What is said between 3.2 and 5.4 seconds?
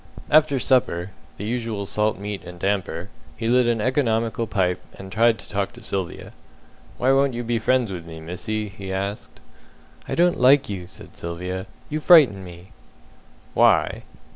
he lit an economical pipe, and tried